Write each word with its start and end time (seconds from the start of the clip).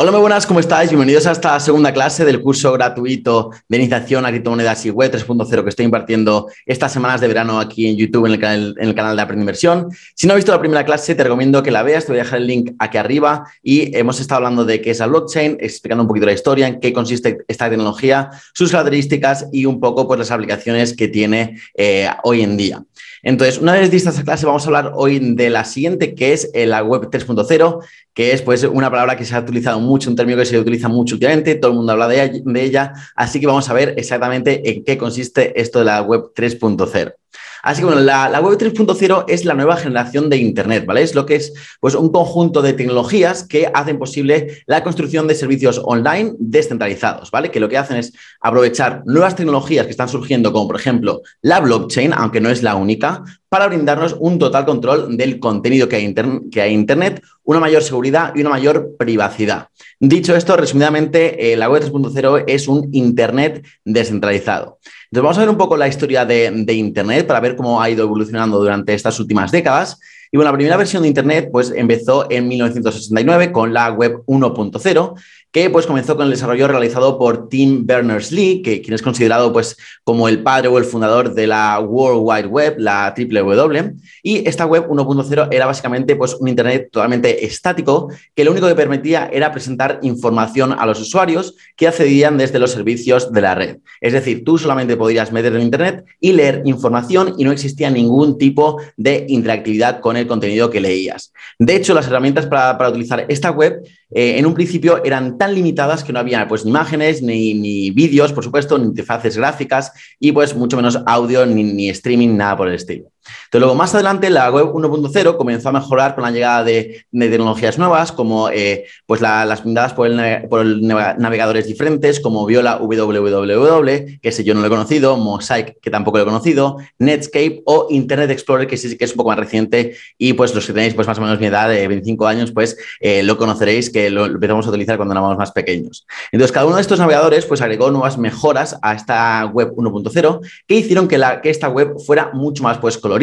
Hola, 0.00 0.12
muy 0.12 0.20
buenas, 0.20 0.46
¿cómo 0.46 0.60
estáis? 0.60 0.90
Bienvenidos 0.90 1.26
a 1.26 1.32
esta 1.32 1.58
segunda 1.58 1.92
clase 1.92 2.24
del 2.24 2.40
curso 2.40 2.70
gratuito 2.70 3.50
de 3.68 3.78
iniciación 3.78 4.24
a 4.24 4.28
criptomonedas 4.28 4.86
y 4.86 4.90
web 4.90 5.12
3.0 5.12 5.64
que 5.64 5.68
estoy 5.70 5.86
impartiendo 5.86 6.46
estas 6.66 6.92
semanas 6.92 7.20
de 7.20 7.26
verano 7.26 7.58
aquí 7.58 7.88
en 7.88 7.96
YouTube 7.96 8.26
en 8.26 8.34
el, 8.34 8.94
canal, 8.94 9.16
de 9.16 9.22
Aprende 9.22 9.42
Inversión. 9.42 9.88
Si 10.14 10.28
no 10.28 10.34
has 10.34 10.36
visto 10.36 10.52
la 10.52 10.60
primera 10.60 10.84
clase, 10.84 11.16
te 11.16 11.24
recomiendo 11.24 11.64
que 11.64 11.72
la 11.72 11.82
veas, 11.82 12.06
te 12.06 12.12
voy 12.12 12.20
a 12.20 12.22
dejar 12.22 12.38
el 12.38 12.46
link 12.46 12.76
aquí 12.78 12.96
arriba 12.96 13.50
y 13.60 13.90
hemos 13.98 14.20
estado 14.20 14.36
hablando 14.36 14.64
de 14.64 14.80
qué 14.80 14.92
es 14.92 15.00
la 15.00 15.08
blockchain, 15.08 15.56
explicando 15.58 16.04
un 16.04 16.08
poquito 16.08 16.26
la 16.26 16.32
historia, 16.32 16.68
en 16.68 16.78
qué 16.78 16.92
consiste 16.92 17.38
esta 17.48 17.68
tecnología, 17.68 18.30
sus 18.54 18.70
características 18.70 19.48
y 19.50 19.66
un 19.66 19.80
poco 19.80 20.06
pues, 20.06 20.20
las 20.20 20.30
aplicaciones 20.30 20.94
que 20.94 21.08
tiene 21.08 21.58
eh, 21.74 22.08
hoy 22.22 22.42
en 22.42 22.56
día. 22.56 22.84
Entonces, 23.22 23.58
una 23.58 23.72
vez 23.72 23.90
vista 23.90 24.10
esta 24.10 24.22
clase, 24.22 24.46
vamos 24.46 24.64
a 24.64 24.66
hablar 24.68 24.92
hoy 24.94 25.18
de 25.34 25.50
la 25.50 25.64
siguiente, 25.64 26.14
que 26.14 26.32
es 26.32 26.50
eh, 26.54 26.66
la 26.66 26.84
web 26.84 27.10
3.0, 27.10 27.80
que 28.14 28.32
es 28.32 28.42
pues 28.42 28.62
una 28.64 28.90
palabra 28.90 29.16
que 29.16 29.24
se 29.24 29.34
ha 29.34 29.40
utilizado 29.40 29.80
mucho, 29.88 30.10
un 30.10 30.16
término 30.16 30.38
que 30.38 30.46
se 30.46 30.58
utiliza 30.58 30.88
mucho 30.88 31.16
últimamente, 31.16 31.56
todo 31.56 31.72
el 31.72 31.76
mundo 31.78 31.92
habla 31.92 32.08
de 32.08 32.42
ella, 32.56 32.92
así 33.16 33.40
que 33.40 33.46
vamos 33.46 33.68
a 33.68 33.72
ver 33.72 33.94
exactamente 33.96 34.70
en 34.70 34.84
qué 34.84 34.96
consiste 34.96 35.60
esto 35.60 35.80
de 35.80 35.86
la 35.86 36.02
web 36.02 36.32
3.0. 36.34 37.14
Así 37.62 37.80
que 37.80 37.86
bueno, 37.86 38.00
la, 38.00 38.40
web 38.40 38.58
3.0 38.58 39.24
es 39.28 39.44
la 39.44 39.54
nueva 39.54 39.76
generación 39.76 40.30
de 40.30 40.36
Internet, 40.36 40.86
¿vale? 40.86 41.02
Es 41.02 41.14
lo 41.14 41.26
que 41.26 41.36
es 41.36 41.52
pues, 41.80 41.94
un 41.94 42.10
conjunto 42.10 42.62
de 42.62 42.72
tecnologías 42.72 43.44
que 43.44 43.70
hacen 43.72 43.98
posible 43.98 44.62
la 44.66 44.82
construcción 44.82 45.26
de 45.26 45.34
servicios 45.34 45.80
online 45.84 46.34
descentralizados, 46.38 47.30
¿vale? 47.30 47.50
Que 47.50 47.60
lo 47.60 47.68
que 47.68 47.78
hacen 47.78 47.96
es 47.96 48.12
aprovechar 48.40 49.02
nuevas 49.06 49.36
tecnologías 49.36 49.86
que 49.86 49.90
están 49.90 50.08
surgiendo, 50.08 50.52
como 50.52 50.68
por 50.68 50.76
ejemplo 50.76 51.22
la 51.42 51.60
blockchain, 51.60 52.12
aunque 52.12 52.40
no 52.40 52.50
es 52.50 52.62
la 52.62 52.76
única, 52.76 53.24
para 53.48 53.66
brindarnos 53.66 54.16
un 54.18 54.38
total 54.38 54.66
control 54.66 55.16
del 55.16 55.40
contenido 55.40 55.88
que 55.88 55.96
hay, 55.96 56.04
en 56.04 56.72
Internet, 56.72 57.22
una 57.44 57.60
mayor 57.60 57.82
seguridad 57.82 58.32
y 58.34 58.40
una 58.40 58.50
mayor 58.50 58.96
privacidad. 58.98 59.68
Dicho 59.98 60.36
esto, 60.36 60.56
resumidamente, 60.56 61.52
eh, 61.52 61.56
la 61.56 61.70
web 61.70 61.82
3.0 61.82 62.44
es 62.46 62.68
un 62.68 62.90
Internet 62.92 63.64
descentralizado. 63.84 64.78
Entonces, 65.10 65.22
vamos 65.22 65.38
a 65.38 65.40
ver 65.40 65.48
un 65.48 65.56
poco 65.56 65.76
la 65.76 65.88
historia 65.88 66.26
de, 66.26 66.50
de 66.50 66.72
Internet 66.74 67.26
para 67.26 67.40
ver 67.40 67.56
cómo 67.56 67.80
ha 67.80 67.88
ido 67.88 68.04
evolucionando 68.04 68.58
durante 68.58 68.92
estas 68.92 69.18
últimas 69.18 69.50
décadas. 69.50 69.98
Y 70.30 70.36
bueno, 70.36 70.50
la 70.50 70.56
primera 70.56 70.76
versión 70.76 71.02
de 71.02 71.08
Internet 71.08 71.48
pues 71.50 71.72
empezó 71.74 72.30
en 72.30 72.48
1969 72.48 73.50
con 73.50 73.72
la 73.72 73.90
web 73.90 74.22
1.0 74.26 75.14
que 75.50 75.70
pues 75.70 75.86
comenzó 75.86 76.16
con 76.16 76.26
el 76.26 76.32
desarrollo 76.32 76.68
realizado 76.68 77.18
por 77.18 77.48
Tim 77.48 77.86
Berners-Lee, 77.86 78.62
que 78.62 78.82
quien 78.82 78.94
es 78.94 79.02
considerado 79.02 79.52
pues 79.52 79.76
como 80.04 80.28
el 80.28 80.42
padre 80.42 80.68
o 80.68 80.78
el 80.78 80.84
fundador 80.84 81.34
de 81.34 81.46
la 81.46 81.80
World 81.80 82.20
Wide 82.22 82.46
Web, 82.48 82.74
la 82.78 83.14
W. 83.16 83.94
Y 84.22 84.48
esta 84.48 84.66
web 84.66 84.88
1.0 84.88 85.48
era 85.50 85.66
básicamente 85.66 86.16
pues 86.16 86.34
un 86.34 86.48
internet 86.48 86.88
totalmente 86.92 87.46
estático 87.46 88.10
que 88.34 88.44
lo 88.44 88.52
único 88.52 88.68
que 88.68 88.74
permitía 88.74 89.28
era 89.32 89.52
presentar 89.52 90.00
información 90.02 90.74
a 90.78 90.84
los 90.86 91.00
usuarios 91.00 91.54
que 91.76 91.88
accedían 91.88 92.36
desde 92.36 92.58
los 92.58 92.72
servicios 92.72 93.32
de 93.32 93.40
la 93.40 93.54
red. 93.54 93.78
Es 94.00 94.12
decir, 94.12 94.44
tú 94.44 94.58
solamente 94.58 94.96
podías 94.96 95.32
meter 95.32 95.54
en 95.54 95.62
internet 95.62 96.04
y 96.20 96.32
leer 96.32 96.62
información 96.66 97.34
y 97.38 97.44
no 97.44 97.52
existía 97.52 97.90
ningún 97.90 98.36
tipo 98.36 98.80
de 98.96 99.24
interactividad 99.28 100.00
con 100.00 100.16
el 100.16 100.26
contenido 100.26 100.68
que 100.70 100.80
leías. 100.80 101.32
De 101.58 101.74
hecho, 101.76 101.94
las 101.94 102.06
herramientas 102.06 102.46
para, 102.46 102.76
para 102.76 102.90
utilizar 102.90 103.24
esta 103.28 103.50
web 103.50 103.82
eh, 104.10 104.38
en 104.38 104.46
un 104.46 104.54
principio 104.54 105.04
eran 105.04 105.37
tan 105.38 105.54
limitadas 105.54 106.04
que 106.04 106.12
no 106.12 106.18
había 106.18 106.46
pues, 106.48 106.64
imágenes, 106.66 107.22
ni, 107.22 107.54
ni 107.54 107.90
vídeos, 107.90 108.32
por 108.32 108.44
supuesto, 108.44 108.76
ni 108.78 108.86
interfaces 108.86 109.36
gráficas 109.36 109.92
y 110.20 110.32
pues 110.32 110.54
mucho 110.54 110.76
menos 110.76 110.98
audio, 111.06 111.46
ni, 111.46 111.62
ni 111.62 111.88
streaming, 111.88 112.36
nada 112.36 112.56
por 112.56 112.68
el 112.68 112.74
estilo. 112.74 113.10
Entonces, 113.44 113.60
luego 113.60 113.74
más 113.74 113.94
adelante 113.94 114.30
la 114.30 114.50
web 114.50 114.72
1.0 114.72 115.36
comenzó 115.36 115.68
a 115.68 115.72
mejorar 115.72 116.14
con 116.14 116.24
la 116.24 116.30
llegada 116.30 116.64
de, 116.64 117.06
tecnologías 117.12 117.78
nuevas, 117.78 118.12
como 118.12 118.50
eh, 118.50 118.86
pues 119.06 119.20
las 119.20 119.62
brindadas 119.62 119.94
por, 119.94 120.08
navegadores 120.10 121.66
diferentes, 121.66 122.20
como 122.20 122.46
Viola 122.46 122.78
www, 122.78 124.18
que 124.20 124.28
ese 124.28 124.44
yo 124.44 124.54
no 124.54 124.60
lo 124.60 124.66
he 124.66 124.70
conocido, 124.70 125.16
Mosaic, 125.16 125.78
que 125.80 125.90
tampoco 125.90 126.18
lo 126.18 126.24
he 126.24 126.26
conocido, 126.26 126.76
Netscape 126.98 127.62
o 127.64 127.86
Internet 127.90 128.30
Explorer, 128.30 128.66
que 128.66 128.76
sí 128.76 128.96
que 128.96 129.04
es 129.04 129.12
un 129.12 129.18
poco 129.18 129.30
más 129.30 129.38
reciente, 129.38 129.96
y 130.16 130.32
pues 130.32 130.54
los 130.54 130.66
que 130.66 130.72
tenéis 130.72 130.94
pues 130.94 131.06
más 131.06 131.18
o 131.18 131.20
menos 131.20 131.38
mi 131.38 131.46
edad 131.46 131.68
de 131.68 131.86
25 131.88 132.26
años, 132.26 132.52
pues 132.52 132.76
eh, 133.00 133.22
lo 133.22 133.36
conoceréis, 133.36 133.90
que 133.90 134.10
lo 134.10 134.26
empezamos 134.26 134.66
a 134.66 134.70
utilizar 134.70 134.96
cuando 134.96 135.12
éramos 135.12 135.36
más 135.36 135.52
pequeños. 135.52 136.06
Entonces, 136.32 136.52
cada 136.52 136.66
uno 136.66 136.76
de 136.76 136.82
estos 136.82 136.98
navegadores 136.98 137.46
pues 137.46 137.60
agregó 137.60 137.90
nuevas 137.90 138.18
mejoras 138.18 138.78
a 138.82 138.94
esta 138.94 139.46
web 139.46 139.74
1.0 139.74 140.40
que 140.66 140.74
hicieron 140.74 141.08
que, 141.08 141.18
la, 141.18 141.40
que 141.40 141.50
esta 141.50 141.68
web 141.68 141.94
fuera 142.04 142.30
mucho 142.32 142.62
más 142.62 142.78
pues 142.78 142.98
colorida, 142.98 143.17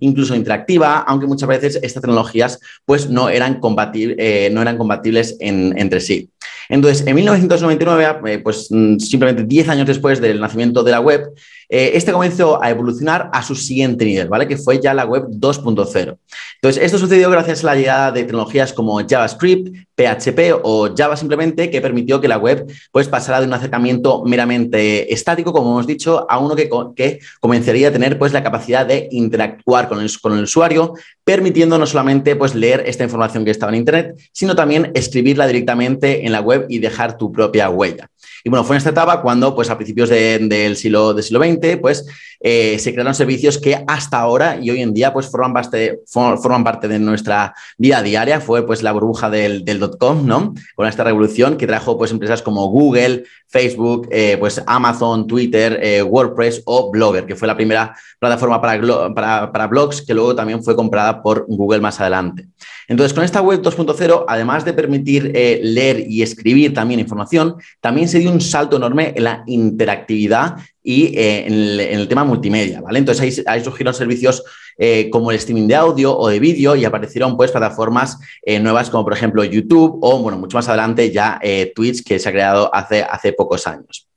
incluso 0.00 0.34
interactiva, 0.34 0.98
aunque 1.00 1.26
muchas 1.26 1.48
veces 1.48 1.78
estas 1.82 2.02
tecnologías 2.02 2.60
pues, 2.84 3.08
no, 3.08 3.28
eran 3.28 3.60
compatibles, 3.60 4.16
eh, 4.18 4.50
no 4.52 4.62
eran 4.62 4.78
compatibles 4.78 5.36
entre 5.40 6.00
sí. 6.00 6.30
Entonces, 6.68 7.06
en 7.06 7.14
1999, 7.14 8.20
eh, 8.26 8.38
pues 8.38 8.68
mm, 8.70 8.98
simplemente 8.98 9.44
10 9.44 9.68
años 9.70 9.86
después 9.86 10.20
del 10.20 10.40
nacimiento 10.40 10.82
de 10.82 10.90
la 10.90 11.00
web, 11.00 11.22
eh, 11.68 11.92
este 11.94 12.12
comenzó 12.12 12.62
a 12.62 12.70
evolucionar 12.70 13.28
a 13.32 13.42
su 13.42 13.54
siguiente 13.54 14.04
nivel, 14.04 14.28
¿vale? 14.28 14.48
Que 14.48 14.56
fue 14.56 14.80
ya 14.80 14.94
la 14.94 15.04
web 15.04 15.26
2.0. 15.28 16.16
Entonces, 16.54 16.82
esto 16.82 16.98
sucedió 16.98 17.30
gracias 17.30 17.62
a 17.62 17.66
la 17.66 17.74
llegada 17.74 18.10
de 18.10 18.22
tecnologías 18.22 18.72
como 18.72 18.98
JavaScript, 19.06 19.76
PHP 19.94 20.60
o 20.62 20.88
Java 20.96 21.16
simplemente, 21.16 21.70
que 21.70 21.80
permitió 21.80 22.20
que 22.20 22.28
la 22.28 22.38
web 22.38 22.66
pues, 22.90 23.08
pasara 23.08 23.40
de 23.40 23.46
un 23.46 23.52
acercamiento 23.52 24.24
meramente 24.24 25.12
estático, 25.12 25.52
como 25.52 25.72
hemos 25.72 25.86
dicho, 25.86 26.26
a 26.30 26.38
uno 26.38 26.56
que, 26.56 26.70
que 26.96 27.18
comenzaría 27.40 27.88
a 27.88 27.92
tener 27.92 28.18
pues, 28.18 28.32
la 28.32 28.42
capacidad 28.42 28.86
de 28.86 29.08
interactuar 29.10 29.88
con 29.88 30.00
el, 30.00 30.10
con 30.20 30.38
el 30.38 30.44
usuario, 30.44 30.94
permitiendo 31.24 31.78
no 31.78 31.86
solamente 31.86 32.34
pues, 32.36 32.54
leer 32.54 32.84
esta 32.86 33.04
información 33.04 33.44
que 33.44 33.50
estaba 33.50 33.72
en 33.72 33.78
Internet, 33.78 34.16
sino 34.32 34.56
también 34.56 34.90
escribirla 34.94 35.46
directamente 35.46 36.24
en 36.24 36.32
la 36.32 36.40
web 36.40 36.66
y 36.68 36.78
dejar 36.78 37.18
tu 37.18 37.30
propia 37.30 37.68
huella. 37.68 38.08
Y 38.44 38.50
bueno, 38.50 38.64
fue 38.64 38.76
en 38.76 38.78
esta 38.78 38.90
etapa 38.90 39.20
cuando, 39.20 39.54
pues 39.54 39.68
a 39.70 39.76
principios 39.76 40.08
del, 40.08 40.76
siglo, 40.76 41.12
del 41.12 41.24
siglo 41.24 41.40
XX, 41.40 41.57
pues 41.80 42.06
eh, 42.40 42.78
se 42.78 42.92
crearon 42.92 43.14
servicios 43.14 43.58
que 43.58 43.82
hasta 43.88 44.20
ahora 44.20 44.58
y 44.60 44.70
hoy 44.70 44.80
en 44.80 44.94
día 44.94 45.12
pues 45.12 45.28
forman 45.28 45.52
parte, 45.52 46.88
de 46.88 46.98
nuestra 46.98 47.54
vida 47.76 48.02
diaria. 48.02 48.40
Fue 48.40 48.64
pues 48.66 48.82
la 48.82 48.92
burbuja 48.92 49.28
del, 49.28 49.64
dot-com, 49.64 50.26
¿no? 50.26 50.54
Con 50.76 50.86
esta 50.86 51.04
revolución 51.04 51.56
que 51.56 51.66
trajo 51.66 51.98
pues 51.98 52.12
empresas 52.12 52.42
como 52.42 52.68
Google, 52.68 53.24
Facebook, 53.48 54.08
eh, 54.10 54.36
pues 54.38 54.62
Amazon, 54.66 55.26
Twitter, 55.26 55.80
eh, 55.82 56.02
WordPress 56.02 56.62
o 56.66 56.90
Blogger, 56.90 57.26
que 57.26 57.34
fue 57.34 57.48
la 57.48 57.56
primera 57.56 57.96
plataforma 58.18 58.60
para, 58.60 59.66
blogs 59.66 60.02
que 60.02 60.14
luego 60.14 60.34
también 60.34 60.62
fue 60.62 60.76
comprada 60.76 61.22
por 61.22 61.46
Google 61.48 61.80
más 61.80 62.00
adelante. 62.00 62.46
Entonces, 62.86 63.12
con 63.12 63.24
esta 63.24 63.42
web 63.42 63.60
2.0, 63.60 64.24
además 64.28 64.64
de 64.64 64.72
permitir 64.72 65.30
leer 65.34 66.04
y 66.08 66.22
escribir 66.22 66.72
también 66.72 67.00
información, 67.00 67.56
también 67.80 68.08
se 68.08 68.18
dio 68.18 68.30
un 68.30 68.40
salto 68.40 68.76
enorme 68.76 69.12
en 69.14 69.24
la 69.24 69.42
interactividad 69.46 70.56
y 70.82 71.16
eh, 71.18 71.46
en, 71.46 71.98
el, 72.00 72.08
tema 72.08 72.24
multimedia, 72.24 72.80
¿vale? 72.80 72.98
Entonces 72.98 73.42
ahí, 73.46 73.62
surgieron 73.64 73.94
servicios 73.94 74.44
eh, 74.78 75.10
como 75.10 75.30
el 75.30 75.36
streaming 75.36 75.66
de 75.66 75.74
audio 75.74 76.16
o 76.16 76.28
de 76.28 76.38
vídeo 76.40 76.76
y 76.76 76.84
aparecieron 76.84 77.36
pues 77.36 77.50
plataformas 77.50 78.18
nuevas 78.60 78.88
como 78.90 79.04
por 79.04 79.12
ejemplo 79.12 79.44
YouTube 79.44 79.98
o, 80.00 80.18
bueno, 80.18 80.38
mucho 80.38 80.56
más 80.56 80.68
adelante 80.68 81.10
ya 81.10 81.40
Twitch 81.74 82.04
que 82.04 82.18
se 82.18 82.28
ha 82.28 82.32
creado 82.32 82.74
hace, 82.74 83.02
hace 83.02 83.32
pocos 83.32 83.66
años. 83.66 84.08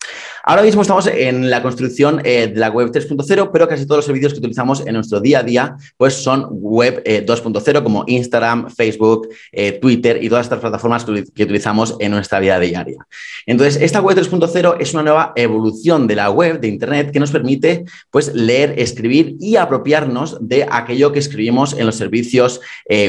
Ahora 0.43 0.63
mismo 0.63 0.81
estamos 0.81 1.05
en 1.07 1.49
la 1.49 1.61
construcción 1.61 2.21
eh, 2.23 2.47
de 2.47 2.59
la 2.59 2.69
web 2.69 2.91
3.0, 2.91 3.49
pero 3.53 3.67
casi 3.67 3.85
todos 3.85 3.99
los 3.99 4.05
servicios 4.05 4.33
que 4.33 4.39
utilizamos 4.39 4.85
en 4.85 4.93
nuestro 4.93 5.19
día 5.19 5.39
a 5.39 5.43
día 5.43 5.75
pues 5.97 6.15
son 6.15 6.47
web 6.49 7.03
2.0 7.03 7.79
eh, 7.79 7.83
como 7.83 8.03
Instagram, 8.07 8.69
Facebook, 8.69 9.29
eh, 9.51 9.73
Twitter 9.73 10.23
y 10.23 10.29
todas 10.29 10.45
estas 10.47 10.59
plataformas 10.59 11.05
que 11.05 11.43
utilizamos 11.43 11.95
en 11.99 12.11
nuestra 12.11 12.39
vida 12.39 12.59
diaria. 12.59 13.05
Entonces, 13.45 13.81
esta 13.81 14.01
web 14.01 14.17
3.0 14.17 14.77
es 14.79 14.93
una 14.93 15.03
nueva 15.03 15.33
evolución 15.35 16.07
de 16.07 16.15
la 16.15 16.31
web, 16.31 16.59
de 16.59 16.67
Internet, 16.67 17.11
que 17.11 17.19
nos 17.19 17.31
permite 17.31 17.85
pues, 18.09 18.33
leer, 18.33 18.75
escribir 18.79 19.35
y 19.39 19.57
apropiarnos 19.57 20.37
de 20.51 20.67
aquello 20.69 21.13
que 21.13 21.19
escribimos 21.19 21.71
en 21.71 21.85
los 21.85 21.95
servicios 21.95 22.59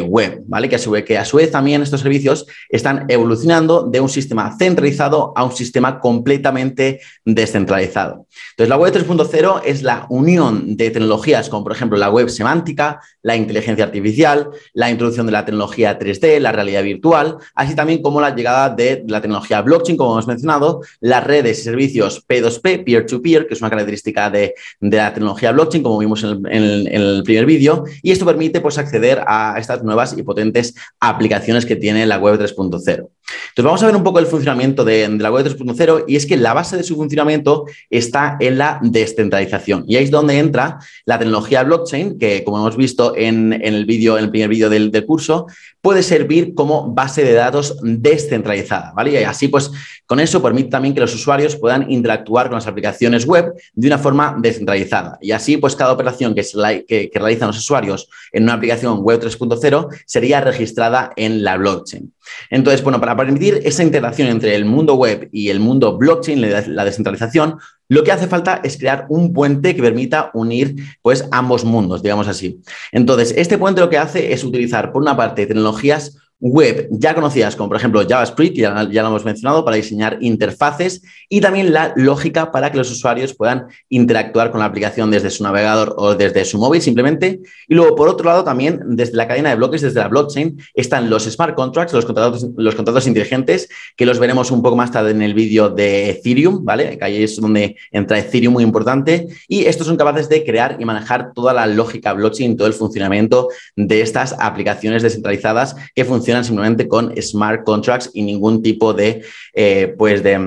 web, 0.06 0.42
¿vale? 0.46 0.68
Que 0.68 0.76
a, 0.76 1.24
su 1.24 1.36
vez, 1.36 1.50
también 1.50 1.82
estos 1.82 2.00
servicios 2.00 2.46
están 2.68 3.06
evolucionando 3.08 3.82
de 3.82 4.00
un 4.00 4.08
sistema 4.08 4.56
centralizado 4.56 5.32
a 5.34 5.42
un 5.42 5.50
sistema 5.50 5.98
completamente 5.98 7.00
descentralizado. 7.24 8.26
Entonces, 8.50 8.68
la 8.68 8.76
web 8.76 8.94
3.0 8.94 9.62
es 9.64 9.82
la 9.82 10.06
unión 10.08 10.76
de 10.76 10.90
tecnologías 10.90 11.48
como, 11.48 11.64
por 11.64 11.72
ejemplo, 11.72 11.98
la 11.98 12.10
web 12.10 12.28
semántica, 12.28 13.00
la 13.22 13.34
inteligencia 13.34 13.84
artificial, 13.84 14.50
la 14.72 14.90
introducción 14.90 15.26
de 15.26 15.32
la 15.32 15.44
tecnología 15.44 15.98
3D, 15.98 16.38
la 16.38 16.52
realidad 16.52 16.84
virtual, 16.84 17.38
así 17.54 17.74
también 17.74 18.02
como 18.02 18.20
la 18.20 18.34
llegada 18.34 18.70
de 18.70 19.04
la 19.08 19.20
tecnología 19.20 19.62
blockchain, 19.62 19.96
como 19.96 20.12
hemos 20.12 20.28
mencionado, 20.28 20.80
las 21.00 21.24
redes 21.24 21.60
y 21.60 21.62
servicios 21.62 22.24
P2P, 22.26 22.84
peer-to-peer, 22.84 23.46
que 23.46 23.54
es 23.54 23.60
una 23.60 23.70
característica 23.70 24.30
de, 24.30 24.54
la 24.80 25.12
tecnología 25.12 25.52
blockchain, 25.52 25.82
como 25.82 25.98
vimos 25.98 26.22
en 26.22 26.46
el, 26.46 27.22
primer 27.32 27.46
vídeo 27.46 27.84
y 28.02 28.10
esto 28.10 28.26
permite 28.26 28.60
pues, 28.60 28.78
acceder 28.78 29.22
a 29.26 29.56
estas 29.58 29.82
nuevas 29.82 30.14
y 30.16 30.22
potentes 30.22 30.74
aplicaciones 31.00 31.66
que 31.66 31.76
tiene 31.76 32.06
la 32.06 32.18
web 32.18 32.38
3.0. 32.38 33.08
Entonces 33.52 33.64
vamos 33.64 33.82
a 33.82 33.86
ver 33.86 33.96
un 33.96 34.02
poco 34.02 34.18
el 34.18 34.26
funcionamiento 34.26 34.84
de, 34.84 35.08
la 35.08 35.30
web 35.30 35.46
3.0 35.46 36.04
y 36.06 36.16
es 36.16 36.26
que 36.26 36.36
la 36.36 36.52
base 36.52 36.76
de 36.76 36.82
su 36.82 36.96
funcionamiento 36.96 37.64
está 37.88 38.36
en 38.40 38.58
la 38.58 38.78
descentralización 38.82 39.84
y 39.86 39.96
ahí 39.96 40.04
es 40.04 40.10
donde 40.10 40.38
entra 40.38 40.78
la 41.04 41.18
tecnología 41.18 41.62
blockchain 41.62 42.18
que 42.18 42.44
como 42.44 42.58
hemos 42.58 42.76
visto 42.76 43.14
en, 43.16 43.52
el 43.52 43.84
vídeo, 43.86 44.18
en 44.18 44.24
el 44.24 44.30
primer 44.30 44.48
vídeo 44.48 44.70
del, 44.70 44.92
curso, 45.06 45.46
puede 45.80 46.02
servir 46.02 46.54
como 46.54 46.92
base 46.92 47.24
de 47.24 47.32
datos 47.32 47.76
descentralizada, 47.82 48.92
¿vale? 48.94 49.20
Y 49.20 49.24
así, 49.24 49.48
pues, 49.48 49.70
con 50.06 50.20
eso 50.20 50.40
permite 50.40 50.70
también 50.70 50.94
que 50.94 51.00
los 51.00 51.14
usuarios 51.14 51.56
puedan 51.56 51.90
interactuar 51.90 52.46
con 52.46 52.56
las 52.56 52.66
aplicaciones 52.66 53.26
web 53.26 53.52
de 53.72 53.86
una 53.88 53.98
forma 53.98 54.36
descentralizada. 54.38 55.18
Y 55.20 55.32
así, 55.32 55.56
pues, 55.56 55.74
cada 55.74 55.92
operación 55.92 56.34
que, 56.34 56.44
que, 56.86 57.10
que 57.10 57.18
realizan 57.22 57.48
los 57.48 57.58
usuarios 57.58 58.08
en 58.32 58.44
una 58.44 58.54
aplicación 58.54 58.98
web 59.00 59.20
3.0 59.20 59.88
sería 60.06 60.40
registrada 60.40 61.12
en 61.16 61.42
la 61.42 61.56
blockchain. 61.56 62.12
Entonces, 62.50 62.82
bueno, 62.82 63.00
para 63.00 63.16
permitir 63.16 63.60
esa 63.64 63.82
integración 63.82 64.28
entre 64.28 64.54
el 64.54 64.64
mundo 64.64 64.94
web 64.94 65.28
y 65.32 65.48
el 65.48 65.60
mundo 65.60 65.96
blockchain, 65.96 66.40
la 66.40 66.84
descentralización, 66.84 67.58
lo 67.88 68.04
que 68.04 68.12
hace 68.12 68.26
falta 68.26 68.60
es 68.64 68.78
crear 68.78 69.06
un 69.08 69.32
puente 69.32 69.74
que 69.74 69.82
permita 69.82 70.30
unir 70.34 70.76
pues, 71.02 71.28
ambos 71.30 71.64
mundos, 71.64 72.02
digamos 72.02 72.28
así. 72.28 72.60
Entonces, 72.90 73.34
este 73.36 73.58
puente 73.58 73.80
lo 73.80 73.90
que 73.90 73.98
hace 73.98 74.32
es 74.32 74.44
utilizar, 74.44 74.92
por 74.92 75.02
una 75.02 75.16
parte, 75.16 75.46
tecnologías 75.46 76.16
web 76.42 76.88
ya 76.90 77.14
conocidas 77.14 77.54
como 77.54 77.68
por 77.68 77.76
ejemplo 77.76 78.02
JavaScript, 78.06 78.56
ya, 78.56 78.88
ya, 78.90 79.02
lo 79.02 79.08
hemos 79.08 79.24
mencionado, 79.24 79.64
para 79.64 79.76
diseñar 79.76 80.18
interfaces 80.20 81.02
y 81.28 81.40
también 81.40 81.72
la 81.72 81.92
lógica 81.96 82.50
para 82.50 82.70
que 82.70 82.78
los 82.78 82.90
usuarios 82.90 83.32
puedan 83.34 83.66
interactuar 83.88 84.50
con 84.50 84.60
la 84.60 84.66
aplicación 84.66 85.10
desde 85.10 85.30
su 85.30 85.44
navegador 85.44 85.94
o 85.96 86.14
desde 86.14 86.44
su 86.44 86.58
móvil 86.58 86.82
simplemente. 86.82 87.40
Y 87.68 87.74
luego, 87.74 87.94
por 87.94 88.08
otro 88.08 88.26
lado, 88.26 88.44
también 88.44 88.80
desde 88.88 89.16
la 89.16 89.28
cadena 89.28 89.50
de 89.50 89.56
bloques, 89.56 89.82
desde 89.82 90.00
la 90.00 90.08
blockchain, 90.08 90.60
están 90.74 91.08
los 91.08 91.24
smart 91.24 91.54
contracts, 91.54 91.92
los 91.94 92.04
contratos, 92.04 92.46
los 92.56 92.74
contratos 92.74 93.06
inteligentes, 93.06 93.68
que 93.96 94.04
los 94.04 94.18
veremos 94.18 94.50
un 94.50 94.62
poco 94.62 94.76
más 94.76 94.90
tarde 94.90 95.12
en 95.12 95.22
el 95.22 95.34
vídeo 95.34 95.68
de 95.70 96.10
Ethereum, 96.10 96.64
¿vale? 96.64 96.98
Que 96.98 97.04
ahí 97.04 97.22
es 97.22 97.40
donde 97.40 97.76
entra 97.92 98.18
Ethereum 98.18 98.52
muy 98.52 98.64
importante. 98.64 99.28
Y 99.46 99.64
estos 99.64 99.86
son 99.86 99.96
capaces 99.96 100.28
de 100.28 100.44
crear 100.44 100.76
y 100.80 100.84
manejar 100.84 101.32
toda 101.34 101.52
la 101.52 101.66
lógica 101.66 102.12
blockchain, 102.12 102.56
todo 102.56 102.66
el 102.66 102.74
funcionamiento 102.74 103.48
de 103.76 104.00
estas 104.00 104.34
aplicaciones 104.38 105.02
descentralizadas 105.02 105.76
que 105.94 106.04
funcionan 106.04 106.31
simplemente 106.42 106.88
con 106.88 107.12
smart 107.20 107.64
contracts 107.64 108.10
y 108.14 108.22
ningún 108.22 108.62
tipo 108.62 108.92
de, 108.92 109.22
eh, 109.54 109.94
pues 109.98 110.22
de 110.22 110.38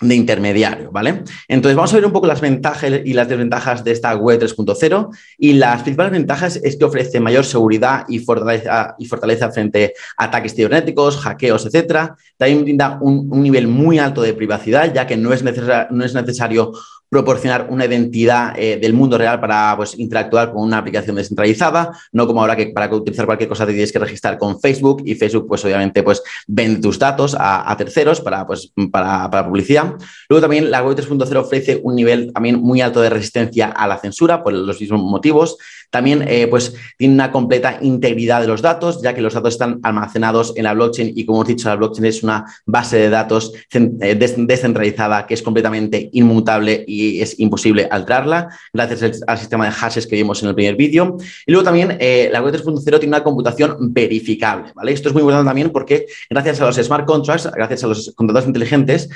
de 0.00 0.14
intermediario, 0.14 0.92
¿vale? 0.92 1.24
Entonces 1.48 1.74
vamos 1.76 1.92
a 1.92 1.96
ver 1.96 2.06
un 2.06 2.12
poco 2.12 2.26
las 2.26 2.40
ventajas 2.40 2.92
y 3.04 3.12
las 3.14 3.28
desventajas 3.28 3.82
de 3.82 3.92
esta 3.92 4.14
web 4.14 4.40
3.0 4.40 5.08
y 5.38 5.54
las 5.54 5.82
principales 5.82 6.12
ventajas 6.12 6.56
es 6.62 6.76
que 6.76 6.84
ofrece 6.84 7.18
mayor 7.18 7.44
seguridad 7.44 8.04
y 8.08 8.20
fortaleza, 8.20 8.94
y 8.98 9.06
fortaleza 9.06 9.50
frente 9.50 9.94
a 10.16 10.24
ataques 10.24 10.54
cibernéticos, 10.54 11.16
hackeos, 11.18 11.66
etcétera. 11.66 12.16
También 12.36 12.62
brinda 12.62 12.98
un, 13.00 13.28
un, 13.30 13.42
nivel 13.42 13.66
muy 13.66 13.98
alto 13.98 14.22
de 14.22 14.34
privacidad, 14.34 14.92
ya 14.94 15.06
que 15.06 15.16
no 15.16 15.32
es, 15.32 15.42
no 15.42 16.04
es 16.04 16.14
necesario 16.14 16.72
proporcionar 17.08 17.68
una 17.70 17.86
identidad 17.86 18.58
eh, 18.58 18.78
del 18.80 18.92
mundo 18.92 19.16
real 19.18 19.40
para 19.40 19.74
pues, 19.76 19.98
interactuar 19.98 20.52
con 20.52 20.62
una 20.62 20.78
aplicación 20.78 21.16
descentralizada, 21.16 21.90
no 22.12 22.26
como 22.26 22.40
ahora 22.40 22.56
que 22.56 22.66
para 22.68 22.94
utilizar 22.94 23.26
cualquier 23.26 23.48
cosa 23.48 23.66
te 23.66 23.72
tienes 23.72 23.92
que 23.92 23.98
registrar 23.98 24.38
con 24.38 24.60
Facebook 24.60 25.02
y 25.04 25.14
Facebook 25.14 25.46
pues 25.48 25.64
obviamente 25.64 26.02
pues 26.02 26.22
vende 26.46 26.80
tus 26.80 26.98
datos 26.98 27.36
a, 27.38 27.74
terceros 27.76 28.20
para, 28.20 28.46
pues, 28.46 28.72
para, 28.90 29.30
para, 29.30 29.46
publicidad. 29.46 29.94
Luego 30.28 30.40
también 30.40 30.70
la 30.70 30.82
web 30.82 30.96
3.0 30.96 31.36
ofrece 31.36 31.80
un 31.82 31.94
nivel 31.94 32.32
también 32.32 32.60
muy 32.60 32.80
alto 32.80 33.00
de 33.00 33.10
resistencia 33.10 33.68
a 33.68 33.86
la 33.86 33.98
censura 33.98 34.42
por 34.42 34.52
los 34.52 34.80
mismos 34.80 35.00
motivos. 35.00 35.56
También 35.90 36.24
eh, 36.28 36.46
pues, 36.48 36.74
tiene 36.98 37.14
una 37.14 37.32
completa 37.32 37.78
integridad 37.80 38.40
de 38.42 38.46
los 38.46 38.60
datos, 38.60 39.00
ya 39.02 39.14
que 39.14 39.22
los 39.22 39.34
datos 39.34 39.54
están 39.54 39.80
almacenados 39.82 40.52
en 40.56 40.64
la 40.64 40.74
blockchain 40.74 41.12
y 41.14 41.24
como 41.24 41.38
hemos 41.38 41.48
dicho, 41.48 41.68
la 41.68 41.76
blockchain 41.76 42.04
es 42.04 42.22
una 42.22 42.44
base 42.66 42.98
de 42.98 43.08
datos 43.08 43.52
eh, 43.72 44.14
descentralizada 44.14 45.26
que 45.26 45.34
es 45.34 45.42
completamente 45.42 46.10
inmutable 46.12 46.84
y 46.86 47.20
es 47.20 47.38
imposible 47.40 47.88
alterarla 47.90 48.48
gracias 48.72 49.22
al 49.26 49.38
sistema 49.38 49.64
de 49.64 49.72
hashes 49.72 50.06
que 50.06 50.16
vimos 50.16 50.42
en 50.42 50.50
el 50.50 50.54
primer 50.54 50.76
vídeo. 50.76 51.16
Y 51.46 51.52
luego 51.52 51.64
también 51.64 51.96
eh, 52.00 52.28
la 52.32 52.42
web 52.42 52.54
3.0 52.54 52.82
tiene 52.82 53.08
una 53.08 53.24
computación 53.24 53.76
verificable. 53.80 54.72
¿vale? 54.74 54.92
Esto 54.92 55.08
es 55.08 55.14
muy 55.14 55.22
importante 55.22 55.48
también 55.48 55.70
porque 55.70 56.06
gracias 56.28 56.60
a 56.60 56.66
los 56.66 56.76
smart 56.76 57.06
contracts, 57.06 57.50
gracias 57.54 57.84
a 57.84 57.86
los 57.86 58.12
contratos 58.14 58.46
inteligentes, 58.46 59.08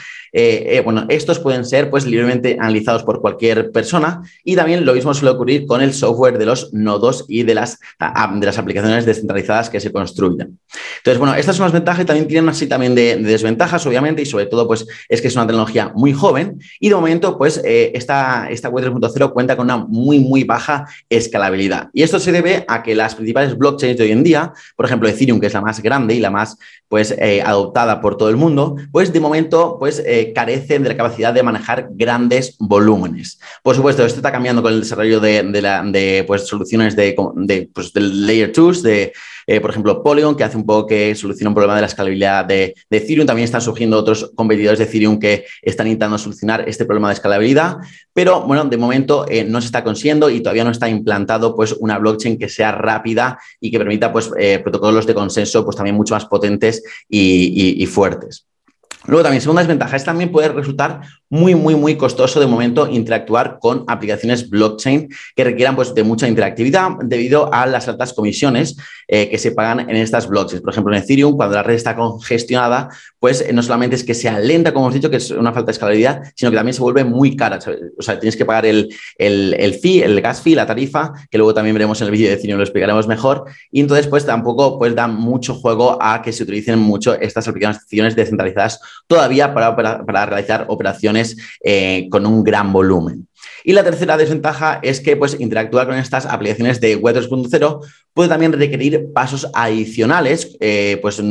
bueno, 0.84 1.04
estos 1.10 1.38
pueden 1.38 1.66
ser 1.66 1.90
pues, 1.90 2.06
libremente 2.06 2.56
analizados 2.58 3.02
por 3.02 3.20
cualquier 3.20 3.70
persona 3.70 4.22
y 4.42 4.56
también 4.56 4.86
lo 4.86 4.94
mismo 4.94 5.12
suele 5.12 5.34
ocurrir 5.34 5.66
con 5.66 5.82
el 5.82 5.92
software 5.92 6.38
de 6.38 6.46
los 6.46 6.61
nodos 6.72 7.24
y 7.28 7.42
de 7.42 7.54
las, 7.54 7.78
de 7.98 8.46
las 8.46 8.58
aplicaciones 8.58 9.06
descentralizadas 9.06 9.70
que 9.70 9.80
se 9.80 9.92
construyen. 9.92 10.58
Entonces, 10.98 11.18
bueno, 11.18 11.34
estas 11.34 11.56
son 11.56 11.64
las 11.64 11.72
ventajas 11.72 12.02
y 12.02 12.06
también 12.06 12.28
tienen 12.28 12.48
así 12.48 12.66
también 12.66 12.94
de, 12.94 13.16
desventajas, 13.16 13.84
obviamente, 13.86 14.22
y 14.22 14.26
sobre 14.26 14.46
todo, 14.46 14.66
pues, 14.66 14.86
es 15.08 15.20
que 15.20 15.28
es 15.28 15.36
una 15.36 15.46
tecnología 15.46 15.92
muy 15.94 16.12
joven 16.12 16.58
y 16.80 16.88
de 16.88 16.94
momento, 16.94 17.36
pues, 17.36 17.60
eh, 17.64 17.92
esta, 17.94 18.48
esta 18.50 18.68
web 18.68 18.84
3.0 18.84 19.32
cuenta 19.32 19.56
con 19.56 19.66
una 19.66 19.78
muy, 19.78 20.20
muy 20.20 20.44
baja 20.44 20.86
escalabilidad. 21.08 21.88
Y 21.92 22.02
esto 22.02 22.18
se 22.18 22.32
debe 22.32 22.64
a 22.68 22.82
que 22.82 22.94
las 22.94 23.14
principales 23.14 23.56
blockchains 23.56 23.98
de 23.98 24.04
hoy 24.04 24.12
en 24.12 24.22
día, 24.22 24.52
por 24.76 24.86
ejemplo, 24.86 25.08
Ethereum, 25.08 25.40
que 25.40 25.46
es 25.46 25.54
la 25.54 25.60
más 25.60 25.82
grande 25.82 26.14
y 26.14 26.20
la 26.20 26.30
más, 26.30 26.56
pues, 26.88 27.14
eh, 27.18 27.42
adoptada 27.42 28.00
por 28.00 28.16
todo 28.16 28.28
el 28.28 28.36
mundo, 28.36 28.76
pues, 28.90 29.12
de 29.12 29.20
momento, 29.20 29.76
pues, 29.78 30.02
eh, 30.04 30.32
carecen 30.34 30.82
de 30.82 30.90
la 30.90 30.96
capacidad 30.96 31.32
de 31.32 31.42
manejar 31.42 31.88
grandes 31.92 32.56
volúmenes. 32.58 33.40
Por 33.62 33.74
supuesto, 33.74 34.04
esto 34.04 34.18
está 34.18 34.32
cambiando 34.32 34.62
con 34.62 34.72
el 34.72 34.80
desarrollo 34.80 35.20
de, 35.20 35.42
de, 35.42 35.62
la, 35.62 35.82
de 35.82 36.24
pues, 36.26 36.46
soluciones 36.52 36.94
de, 36.94 37.16
de 37.34 37.70
pues, 37.72 37.92
del 37.92 38.26
Layer 38.26 38.52
2, 38.52 38.82
de, 38.82 39.12
eh, 39.46 39.60
por 39.60 39.70
ejemplo, 39.70 40.02
Polygon, 40.02 40.36
que 40.36 40.44
hace 40.44 40.56
un 40.56 40.66
poco 40.66 40.86
que 40.86 41.14
soluciona 41.14 41.50
un 41.50 41.54
problema 41.54 41.74
de 41.74 41.80
la 41.80 41.86
escalabilidad 41.86 42.44
de, 42.44 42.74
de, 42.88 42.96
Ethereum. 42.96 43.26
También 43.26 43.44
están 43.44 43.60
surgiendo 43.60 43.98
otros 43.98 44.32
competidores 44.34 44.78
de 44.78 44.84
Ethereum 44.84 45.18
que 45.18 45.44
están 45.62 45.86
intentando 45.86 46.18
solucionar 46.18 46.68
este 46.68 46.84
problema 46.84 47.08
de 47.08 47.14
escalabilidad. 47.14 47.78
Pero, 48.12 48.42
bueno, 48.42 48.64
de 48.66 48.76
momento 48.76 49.26
eh, 49.28 49.44
no 49.44 49.60
se 49.60 49.66
está 49.66 49.82
consiguiendo 49.82 50.30
y 50.30 50.40
todavía 50.40 50.64
no 50.64 50.70
está 50.70 50.88
implantado 50.88 51.56
pues, 51.56 51.72
una 51.80 51.98
blockchain 51.98 52.38
que 52.38 52.48
sea 52.48 52.72
rápida 52.72 53.38
y 53.60 53.70
que 53.70 53.78
permita 53.78 54.12
pues, 54.12 54.30
eh, 54.38 54.58
protocolos 54.58 55.06
de 55.06 55.14
consenso 55.14 55.64
pues, 55.64 55.76
también 55.76 55.96
mucho 55.96 56.14
más 56.14 56.26
potentes 56.26 56.82
y, 57.08 57.78
y, 57.78 57.82
y 57.82 57.86
fuertes. 57.86 58.46
Luego 59.06 59.24
también, 59.24 59.40
segunda 59.40 59.62
desventaja, 59.62 59.96
es 59.96 60.04
también 60.04 60.30
puede 60.30 60.48
resultar 60.48 61.00
muy, 61.32 61.54
muy, 61.54 61.74
muy 61.74 61.96
costoso 61.96 62.40
de 62.40 62.46
momento 62.46 62.86
interactuar 62.86 63.58
con 63.58 63.84
aplicaciones 63.88 64.50
blockchain 64.50 65.08
que 65.34 65.44
requieran 65.44 65.74
pues, 65.74 65.94
de 65.94 66.04
mucha 66.04 66.28
interactividad 66.28 66.90
debido 67.02 67.50
a 67.54 67.64
las 67.64 67.88
altas 67.88 68.12
comisiones 68.12 68.76
eh, 69.08 69.30
que 69.30 69.38
se 69.38 69.52
pagan 69.52 69.80
en 69.88 69.96
estas 69.96 70.28
blockchains. 70.28 70.60
Por 70.60 70.74
ejemplo, 70.74 70.94
en 70.94 71.02
Ethereum, 71.02 71.34
cuando 71.34 71.54
la 71.54 71.62
red 71.62 71.76
está 71.76 71.96
congestionada, 71.96 72.90
pues 73.18 73.40
eh, 73.40 73.50
no 73.54 73.62
solamente 73.62 73.96
es 73.96 74.04
que 74.04 74.12
sea 74.12 74.38
lenta, 74.38 74.74
como 74.74 74.86
hemos 74.86 74.94
dicho, 74.94 75.08
que 75.08 75.16
es 75.16 75.30
una 75.30 75.54
falta 75.54 75.68
de 75.68 75.72
escalabilidad, 75.72 76.22
sino 76.36 76.50
que 76.50 76.56
también 76.58 76.74
se 76.74 76.82
vuelve 76.82 77.02
muy 77.02 77.34
cara. 77.34 77.58
O 77.98 78.02
sea, 78.02 78.20
tienes 78.20 78.36
que 78.36 78.44
pagar 78.44 78.66
el, 78.66 78.94
el, 79.16 79.54
el 79.58 79.72
fee, 79.72 80.02
el 80.02 80.20
gas 80.20 80.42
fee, 80.42 80.54
la 80.54 80.66
tarifa, 80.66 81.14
que 81.30 81.38
luego 81.38 81.54
también 81.54 81.74
veremos 81.74 81.98
en 82.02 82.08
el 82.08 82.10
vídeo 82.10 82.28
de 82.28 82.34
Ethereum, 82.34 82.58
lo 82.58 82.64
explicaremos 82.64 83.08
mejor. 83.08 83.44
Y 83.70 83.80
entonces, 83.80 84.06
pues 84.06 84.26
tampoco 84.26 84.78
pues, 84.78 84.94
da 84.94 85.08
mucho 85.08 85.54
juego 85.54 85.96
a 85.98 86.20
que 86.20 86.30
se 86.30 86.42
utilicen 86.42 86.78
mucho 86.78 87.14
estas 87.14 87.48
aplicaciones 87.48 88.14
descentralizadas 88.14 88.80
todavía 89.06 89.54
para, 89.54 89.74
para, 89.74 90.04
para 90.04 90.26
realizar 90.26 90.66
operaciones 90.68 91.21
eh, 91.62 92.08
con 92.10 92.26
un 92.26 92.42
gran 92.42 92.72
volumen. 92.72 93.28
Y 93.64 93.72
la 93.72 93.84
tercera 93.84 94.16
desventaja 94.16 94.80
es 94.82 95.00
que 95.00 95.16
pues, 95.16 95.38
interactuar 95.38 95.86
con 95.86 95.96
estas 95.96 96.26
aplicaciones 96.26 96.80
de 96.80 96.96
Web 96.96 97.16
2.0 97.16 97.80
puede 98.14 98.28
también 98.28 98.52
requerir 98.52 99.12
pasos 99.12 99.48
adicionales, 99.54 100.56
eh, 100.60 100.98
pues 101.00 101.22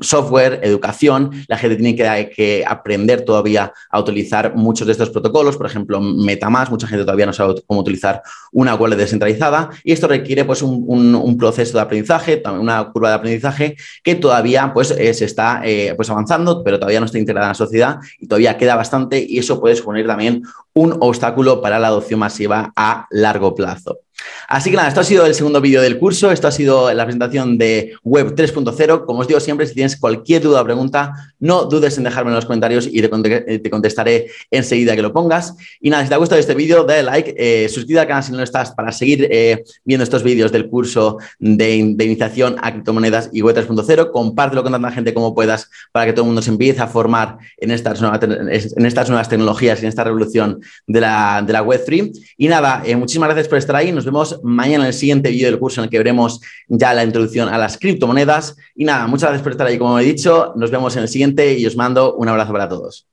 software, 0.00 0.60
educación. 0.62 1.30
La 1.48 1.58
gente 1.58 1.76
tiene 1.76 1.94
que, 1.94 2.64
aprender 2.66 3.22
todavía 3.22 3.72
a 3.90 4.00
utilizar 4.00 4.54
muchos 4.56 4.86
de 4.86 4.92
estos 4.92 5.10
protocolos, 5.10 5.56
por 5.56 5.66
ejemplo, 5.66 6.00
MetaMask, 6.00 6.70
mucha 6.70 6.86
gente 6.86 7.04
todavía 7.04 7.26
no 7.26 7.32
sabe 7.32 7.54
cómo 7.66 7.80
utilizar 7.80 8.22
una 8.52 8.74
wallet 8.74 8.96
descentralizada 8.96 9.70
y 9.82 9.92
esto 9.92 10.08
requiere 10.08 10.44
pues, 10.44 10.62
un, 10.62 11.34
proceso 11.38 11.76
de 11.76 11.82
aprendizaje, 11.82 12.42
una 12.46 12.84
curva 12.92 13.10
de 13.10 13.14
aprendizaje 13.16 13.76
que 14.02 14.14
todavía 14.14 14.72
pues, 14.72 14.88
se 14.88 15.24
está 15.24 15.62
eh, 15.64 15.94
pues, 15.96 16.10
avanzando, 16.10 16.62
pero 16.62 16.78
todavía 16.78 17.00
no 17.00 17.06
está 17.06 17.18
integrada 17.18 17.46
en 17.46 17.50
la 17.50 17.54
sociedad 17.54 17.98
y 18.18 18.26
todavía 18.26 18.56
queda 18.56 18.76
bastante 18.76 19.24
y 19.28 19.38
eso 19.38 19.60
puede 19.60 19.76
suponer 19.76 20.06
también 20.06 20.42
un 20.74 20.96
obstáculo 21.00 21.60
para 21.60 21.73
la 21.78 21.88
adopción 21.88 22.20
masiva 22.20 22.72
a 22.76 23.06
largo 23.10 23.54
plazo. 23.54 24.00
Así 24.48 24.70
que 24.70 24.76
nada, 24.76 24.88
esto 24.88 25.00
ha 25.00 25.04
sido 25.04 25.26
el 25.26 25.34
segundo 25.34 25.60
vídeo 25.60 25.80
del 25.82 25.98
curso, 25.98 26.30
esto 26.30 26.48
ha 26.48 26.52
sido 26.52 26.92
la 26.92 27.04
presentación 27.04 27.58
de 27.58 27.94
Web 28.02 28.34
3.0. 28.34 29.04
Como 29.04 29.20
os 29.20 29.28
digo 29.28 29.40
siempre, 29.40 29.66
si 29.66 29.74
tienes 29.74 29.96
cualquier 29.96 30.42
duda 30.42 30.62
o 30.62 30.64
pregunta, 30.64 31.34
no 31.40 31.64
dudes 31.64 31.96
en 31.98 32.04
dejármelo 32.04 32.34
en 32.34 32.36
los 32.36 32.46
comentarios 32.46 32.88
y 32.90 33.00
te 33.02 33.70
contestaré 33.70 34.28
enseguida 34.50 34.94
que 34.94 35.02
lo 35.02 35.12
pongas. 35.12 35.54
Y 35.80 35.90
nada, 35.90 36.02
si 36.02 36.08
te 36.08 36.14
ha 36.14 36.18
gustado 36.18 36.40
este 36.40 36.54
vídeo, 36.54 36.84
dale 36.84 37.02
like, 37.02 37.34
eh, 37.36 37.68
suscríbete 37.68 38.00
al 38.00 38.08
canal 38.08 38.22
si 38.22 38.32
no 38.32 38.38
lo 38.38 38.44
estás 38.44 38.72
para 38.72 38.92
seguir 38.92 39.28
eh, 39.30 39.64
viendo 39.84 40.04
estos 40.04 40.22
vídeos 40.22 40.52
del 40.52 40.68
curso 40.68 41.18
de, 41.38 41.76
iniciación 41.76 42.56
a 42.62 42.72
criptomonedas 42.72 43.30
y 43.32 43.42
Web 43.42 43.56
3.0. 43.56 44.10
Compártelo 44.10 44.62
con 44.62 44.72
tanta 44.72 44.90
gente 44.90 45.14
como 45.14 45.34
puedas 45.34 45.70
para 45.92 46.06
que 46.06 46.12
todo 46.12 46.24
el 46.24 46.28
mundo 46.28 46.42
se 46.42 46.50
empiece 46.50 46.80
a 46.80 46.86
formar 46.86 47.38
en 47.56 47.70
estas 47.70 48.00
nuevas, 48.00 48.20
en 48.22 48.86
estas 48.86 49.08
nuevas 49.08 49.28
tecnologías 49.28 49.80
y 49.80 49.84
en 49.84 49.88
esta 49.88 50.04
revolución 50.04 50.60
de 50.86 51.00
la, 51.00 51.42
de 51.46 51.52
la 51.52 51.62
Web 51.62 51.82
3. 51.84 52.34
Y 52.36 52.48
nada, 52.48 52.82
eh, 52.84 52.96
muchísimas 52.96 53.28
gracias 53.28 53.48
por 53.48 53.58
estar 53.58 53.76
ahí. 53.76 53.92
Nos 53.92 54.04
vemos 54.04 54.13
vemos 54.14 54.40
mañana 54.44 54.84
en 54.84 54.88
el 54.88 54.94
siguiente 54.94 55.30
vídeo 55.30 55.50
del 55.50 55.58
curso 55.58 55.80
en 55.80 55.84
el 55.84 55.90
que 55.90 55.98
veremos 55.98 56.40
ya 56.68 56.94
la 56.94 57.02
introducción 57.02 57.48
a 57.48 57.58
las 57.58 57.76
criptomonedas. 57.78 58.56
Y 58.76 58.84
nada, 58.84 59.08
muchas 59.08 59.30
gracias 59.30 59.42
por 59.42 59.52
estar 59.52 59.66
ahí, 59.66 59.76
como 59.76 59.98
he 59.98 60.04
dicho. 60.04 60.52
Nos 60.54 60.70
vemos 60.70 60.94
en 60.94 61.02
el 61.02 61.08
siguiente 61.08 61.58
y 61.58 61.66
os 61.66 61.76
mando 61.76 62.14
un 62.14 62.28
abrazo 62.28 62.52
para 62.52 62.68
todos. 62.68 63.08